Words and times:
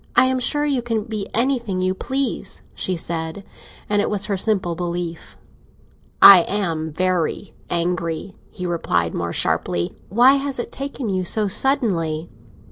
"I 0.15 0.25
am 0.25 0.39
sure 0.39 0.65
you 0.65 0.81
can 0.81 1.03
be 1.03 1.27
anything 1.31 1.79
you 1.79 1.93
please," 1.93 2.63
she 2.73 2.97
said. 2.97 3.43
And 3.87 4.01
it 4.01 4.09
was 4.09 4.25
her 4.25 4.35
simple 4.35 4.73
belief. 4.73 5.37
"I 6.23 6.39
am 6.47 6.91
very 6.91 7.53
angry," 7.69 8.33
he 8.49 8.65
replied, 8.65 9.13
more 9.13 9.31
sharply. 9.31 9.95
"Why 10.09 10.37
has 10.37 10.57
it 10.57 10.71
taken 10.71 11.07
you 11.09 11.23
so 11.23 11.47
suddenly?" 11.47 12.31